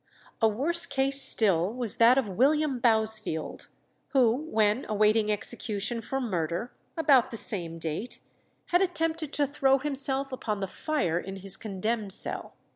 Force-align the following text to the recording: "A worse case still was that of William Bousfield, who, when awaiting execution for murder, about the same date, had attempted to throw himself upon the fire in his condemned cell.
"A 0.41 0.47
worse 0.47 0.87
case 0.87 1.21
still 1.21 1.71
was 1.71 1.97
that 1.97 2.17
of 2.17 2.27
William 2.27 2.79
Bousfield, 2.81 3.67
who, 4.13 4.33
when 4.49 4.83
awaiting 4.89 5.31
execution 5.31 6.01
for 6.01 6.19
murder, 6.19 6.73
about 6.97 7.29
the 7.29 7.37
same 7.37 7.77
date, 7.77 8.19
had 8.69 8.81
attempted 8.81 9.31
to 9.33 9.45
throw 9.45 9.77
himself 9.77 10.31
upon 10.31 10.59
the 10.59 10.65
fire 10.65 11.19
in 11.19 11.35
his 11.35 11.55
condemned 11.55 12.13
cell. 12.13 12.55